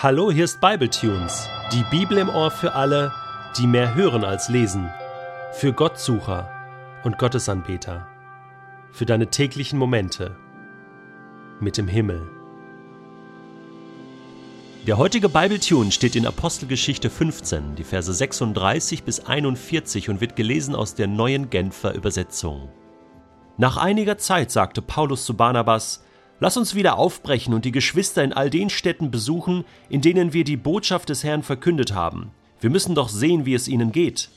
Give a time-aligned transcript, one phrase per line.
[0.00, 3.12] Hallo, hier ist Bibletunes, die Bibel im Ohr für alle,
[3.56, 4.88] die mehr hören als lesen,
[5.50, 6.48] für Gottsucher
[7.02, 8.06] und Gottesanbeter,
[8.92, 10.36] für deine täglichen Momente
[11.58, 12.30] mit dem Himmel.
[14.86, 20.76] Der heutige Bibletune steht in Apostelgeschichte 15, die Verse 36 bis 41 und wird gelesen
[20.76, 22.68] aus der neuen Genfer Übersetzung.
[23.56, 26.04] Nach einiger Zeit sagte Paulus zu Barnabas,
[26.40, 30.44] Lass uns wieder aufbrechen und die Geschwister in all den Städten besuchen, in denen wir
[30.44, 32.30] die Botschaft des Herrn verkündet haben.
[32.60, 34.30] Wir müssen doch sehen, wie es ihnen geht.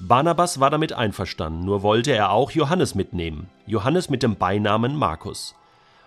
[0.00, 5.54] Barnabas war damit einverstanden, nur wollte er auch Johannes mitnehmen, Johannes mit dem Beinamen Markus.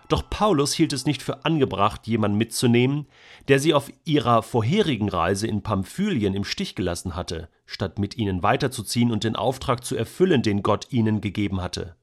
[0.09, 3.07] Doch Paulus hielt es nicht für angebracht, jemanden mitzunehmen,
[3.49, 8.43] der sie auf ihrer vorherigen Reise in Pamphylien im Stich gelassen hatte, statt mit ihnen
[8.43, 11.96] weiterzuziehen und den Auftrag zu erfüllen, den Gott ihnen gegeben hatte.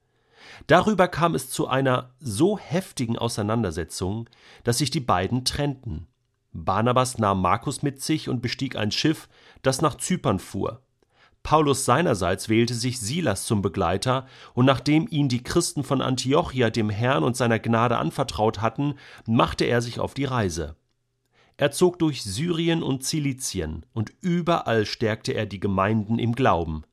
[0.67, 4.29] Darüber kam es zu einer so heftigen Auseinandersetzung,
[4.63, 6.07] dass sich die beiden trennten.
[6.53, 9.27] Barnabas nahm Markus mit sich und bestieg ein Schiff,
[9.61, 10.81] das nach Zypern fuhr.
[11.43, 16.89] Paulus seinerseits wählte sich Silas zum Begleiter, und nachdem ihn die Christen von Antiochia dem
[16.89, 18.95] Herrn und seiner Gnade anvertraut hatten,
[19.27, 20.75] machte er sich auf die Reise.
[21.57, 26.83] Er zog durch Syrien und Zilizien, und überall stärkte er die Gemeinden im Glauben.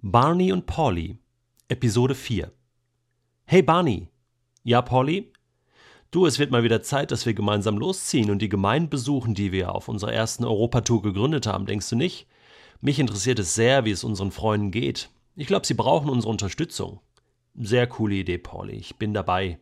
[0.00, 1.18] Barney und Polly
[1.68, 2.52] Episode 4
[3.46, 4.08] Hey Barney.
[4.64, 5.32] Ja, Polly?
[6.10, 9.50] Du, es wird mal wieder Zeit, dass wir gemeinsam losziehen und die Gemeinden besuchen, die
[9.50, 12.26] wir auf unserer ersten Europatour gegründet haben, denkst du nicht?
[12.82, 15.08] Mich interessiert es sehr, wie es unseren Freunden geht.
[15.36, 17.00] Ich glaube, sie brauchen unsere Unterstützung.
[17.54, 18.74] Sehr coole Idee, Polly.
[18.74, 19.58] Ich bin dabei.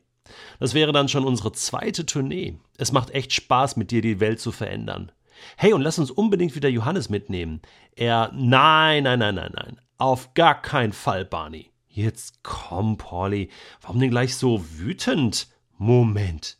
[0.58, 2.58] Das wäre dann schon unsere zweite Tournee.
[2.78, 5.12] Es macht echt Spaß, mit dir die Welt zu verändern.
[5.56, 7.62] Hey, und lass uns unbedingt wieder Johannes mitnehmen.
[7.94, 8.32] Er.
[8.34, 9.80] Nein, nein, nein, nein, nein.
[9.98, 11.71] Auf gar keinen Fall, Barney.
[11.94, 13.50] Jetzt komm, Polly,
[13.82, 15.48] warum denn gleich so wütend?
[15.76, 16.56] Moment.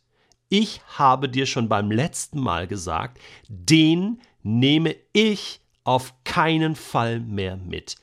[0.47, 7.57] Ich habe dir schon beim letzten Mal gesagt, den nehme ich auf keinen Fall mehr
[7.57, 7.95] mit.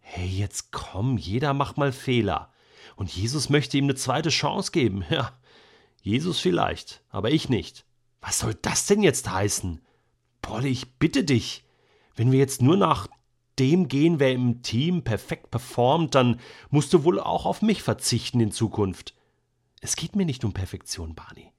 [0.00, 2.52] Hey, jetzt komm, jeder macht mal Fehler.
[2.96, 5.04] Und Jesus möchte ihm eine zweite Chance geben.
[5.08, 5.38] Ja,
[6.02, 7.84] Jesus vielleicht, aber ich nicht.
[8.20, 9.80] Was soll das denn jetzt heißen?
[10.42, 11.62] Polly, ich bitte dich.
[12.16, 13.06] Wenn wir jetzt nur nach
[13.58, 16.40] dem gehen, wer im Team perfekt performt, dann
[16.70, 19.14] musst du wohl auch auf mich verzichten in Zukunft.
[19.80, 21.52] Es geht mir nicht um Perfektion, Barney.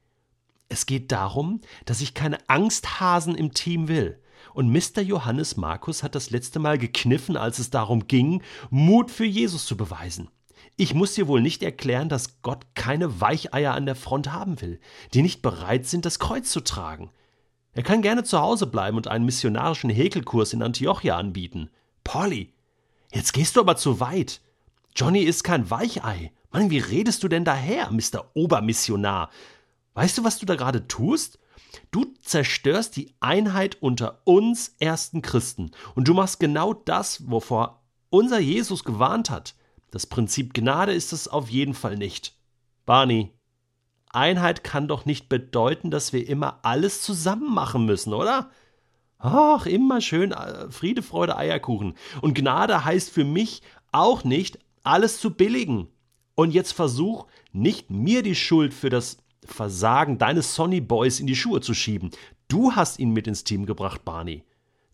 [0.70, 4.22] Es geht darum, dass ich keine Angsthasen im Team will.
[4.54, 5.02] Und Mr.
[5.02, 9.78] Johannes Markus hat das letzte Mal gekniffen, als es darum ging, Mut für Jesus zu
[9.78, 10.30] beweisen.
[10.76, 14.80] Ich muss dir wohl nicht erklären, dass Gott keine Weicheier an der Front haben will,
[15.14, 17.12] die nicht bereit sind, das Kreuz zu tragen.
[17.74, 21.70] Er kann gerne zu Hause bleiben und einen missionarischen Häkelkurs in Antiochia anbieten.
[22.08, 22.54] Polly,
[23.12, 24.40] jetzt gehst du aber zu weit.
[24.96, 26.32] Johnny ist kein Weichei.
[26.52, 28.32] Mann, wie redest du denn daher, Mr.
[28.34, 29.30] Obermissionar?
[29.94, 31.38] Weißt du, was du da gerade tust?
[31.92, 35.72] Du zerstörst die Einheit unter uns ersten Christen.
[35.96, 39.54] Und du machst genau das, wovor unser Jesus gewarnt hat.
[39.92, 42.38] Das Prinzip Gnade ist es auf jeden Fall nicht.
[42.86, 43.34] Barney,
[44.12, 48.50] Einheit kann doch nicht bedeuten, dass wir immer alles zusammen machen müssen, oder?
[49.20, 51.96] Ach, immer schön äh, Friede, Freude, Eierkuchen.
[52.22, 53.62] Und Gnade heißt für mich
[53.92, 55.88] auch nicht, alles zu billigen.
[56.36, 61.36] Und jetzt versuch nicht mir die Schuld für das Versagen deines Sonny Boys in die
[61.36, 62.12] Schuhe zu schieben.
[62.48, 64.44] Du hast ihn mit ins Team gebracht, Barney.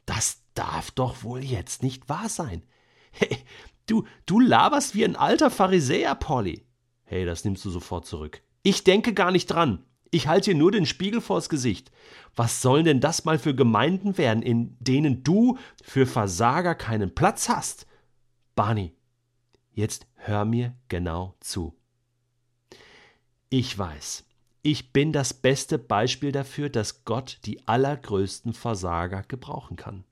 [0.06, 2.64] Das darf doch wohl jetzt nicht wahr sein.
[3.12, 3.38] Hey,
[3.88, 6.66] du, du laberst wie ein alter Pharisäer, Polly.
[7.04, 8.42] Hey, das nimmst du sofort zurück.
[8.64, 9.84] Ich denke gar nicht dran.
[10.14, 11.92] Ich halte dir nur den Spiegel vors Gesicht.
[12.36, 17.50] Was sollen denn das mal für Gemeinden werden, in denen du für Versager keinen Platz
[17.50, 17.88] hast?
[18.54, 18.94] Barney,
[19.72, 21.76] jetzt hör mir genau zu.
[23.50, 24.24] Ich weiß,
[24.62, 30.04] ich bin das beste Beispiel dafür, dass Gott die allergrößten Versager gebrauchen kann.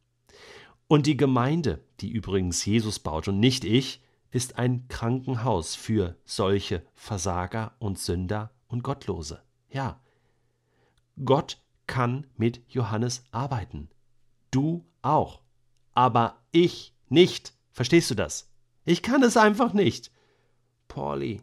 [0.87, 4.01] Und die Gemeinde, die übrigens Jesus baut und nicht ich,
[4.31, 9.43] ist ein Krankenhaus für solche Versager und Sünder und Gottlose.
[9.71, 10.01] Ja,
[11.23, 13.89] Gott kann mit Johannes arbeiten.
[14.51, 15.41] Du auch.
[15.93, 17.53] Aber ich nicht.
[17.71, 18.51] Verstehst du das?
[18.85, 20.11] Ich kann es einfach nicht.
[20.87, 21.41] Pauli,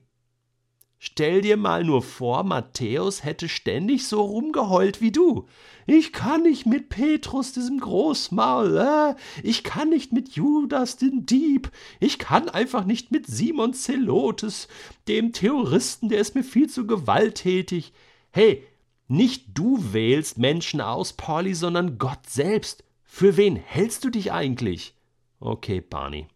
[1.01, 5.47] Stell dir mal nur vor, Matthäus hätte ständig so rumgeheult wie du.
[5.87, 9.15] Ich kann nicht mit Petrus, diesem Großmaul, äh?
[9.45, 11.71] ich kann nicht mit Judas, dem Dieb,
[12.01, 14.67] ich kann einfach nicht mit Simon Zelotes,
[15.07, 17.93] dem Terroristen, der ist mir viel zu gewalttätig.
[18.39, 18.65] Hey,
[19.09, 22.85] nicht du wählst Menschen aus, Polly, sondern Gott selbst.
[23.03, 24.95] Für wen hältst du dich eigentlich?
[25.41, 26.29] Okay, Barney.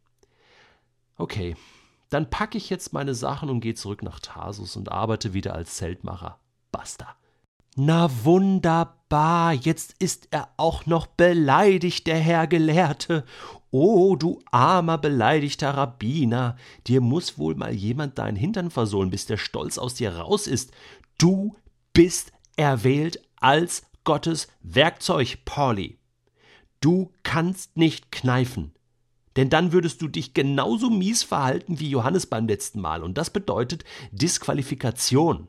[1.17, 1.55] Okay,
[2.11, 5.77] dann packe ich jetzt meine Sachen und gehe zurück nach Tarsus und arbeite wieder als
[5.77, 6.41] Zeltmacher.
[6.73, 7.07] Basta.
[7.77, 13.25] Na wunderbar, jetzt ist er auch noch beleidigt, der Herr Gelehrte.
[13.71, 16.57] O du armer, beleidigter Rabbiner,
[16.89, 20.73] dir muss wohl mal jemand deinen Hintern versohlen, bis der Stolz aus dir raus ist.
[21.17, 21.55] Du
[21.93, 25.99] bist erwählt als Gottes Werkzeug, Pauli.
[26.81, 28.75] Du kannst nicht kneifen.
[29.37, 33.03] Denn dann würdest du dich genauso mies verhalten wie Johannes beim letzten Mal.
[33.03, 35.49] Und das bedeutet Disqualifikation.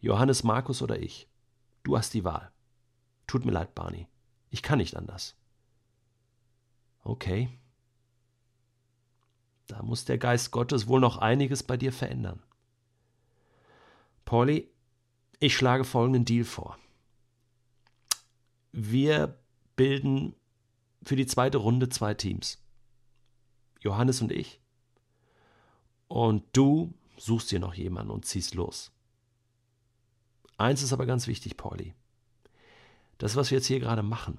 [0.00, 1.28] Johannes, Markus oder ich.
[1.84, 2.50] Du hast die Wahl.
[3.26, 4.08] Tut mir leid, Barney.
[4.50, 5.36] Ich kann nicht anders.
[7.02, 7.48] Okay.
[9.68, 12.42] Da muss der Geist Gottes wohl noch einiges bei dir verändern.
[14.24, 14.73] Pauli,
[15.40, 16.78] ich schlage folgenden Deal vor.
[18.72, 19.38] Wir
[19.76, 20.34] bilden
[21.02, 22.58] für die zweite Runde zwei Teams.
[23.80, 24.60] Johannes und ich.
[26.08, 28.90] Und du suchst dir noch jemanden und ziehst los.
[30.56, 31.94] Eins ist aber ganz wichtig, Pauli.
[33.18, 34.38] Das, was wir jetzt hier gerade machen,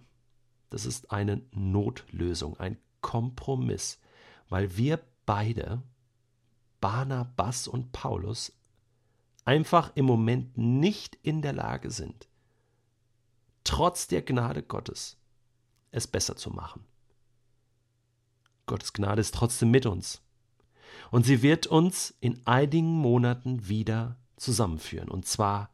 [0.69, 3.99] das ist eine Notlösung, ein Kompromiss,
[4.49, 5.83] weil wir beide,
[6.81, 8.51] Barnabas und Paulus,
[9.45, 12.27] einfach im Moment nicht in der Lage sind,
[13.63, 15.17] trotz der Gnade Gottes
[15.91, 16.83] es besser zu machen.
[18.65, 20.21] Gottes Gnade ist trotzdem mit uns.
[21.11, 25.09] Und sie wird uns in einigen Monaten wieder zusammenführen.
[25.09, 25.69] Und zwar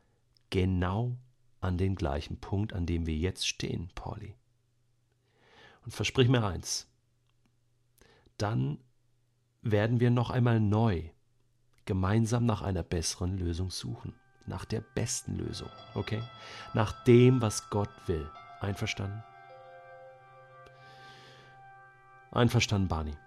[0.49, 1.17] genau
[1.61, 4.35] an den gleichen Punkt, an dem wir jetzt stehen, Pauli.
[5.85, 6.87] Und versprich mir eins,
[8.37, 8.79] dann
[9.61, 11.09] werden wir noch einmal neu
[11.91, 14.13] gemeinsam nach einer besseren Lösung suchen.
[14.45, 16.21] Nach der besten Lösung, okay?
[16.73, 18.29] Nach dem, was Gott will.
[18.61, 19.21] Einverstanden?
[22.31, 23.17] Einverstanden, Barney.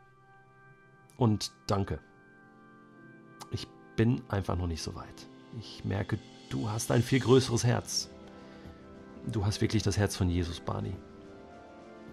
[1.19, 2.01] Und danke.
[3.51, 5.29] Ich bin einfach noch nicht so weit.
[5.61, 6.19] Ich merke,
[6.49, 8.09] du hast ein viel größeres Herz.
[9.27, 10.97] Du hast wirklich das Herz von Jesus, Barney.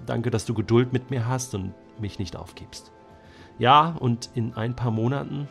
[0.05, 2.91] Danke, dass du Geduld mit mir hast und mich nicht aufgibst.
[3.57, 5.47] Ja, und in ein paar Monaten,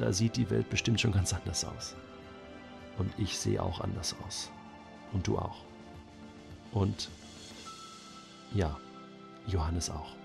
[0.00, 1.94] da sieht die Welt bestimmt schon ganz anders aus.
[2.98, 4.50] Und ich sehe auch anders aus.
[5.12, 5.64] Und du auch.
[6.72, 7.08] Und
[8.54, 8.76] ja,
[9.46, 10.19] Johannes auch.